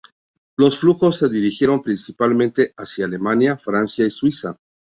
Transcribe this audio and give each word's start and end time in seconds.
Los 0.57 0.79
flujos 0.79 1.17
se 1.17 1.29
dirigieron 1.29 1.83
principalmente 1.83 2.73
hacia 2.75 3.05
Alemania, 3.05 3.57
Francia 3.57 4.03
y 4.03 4.09
Suiza. 4.09 4.57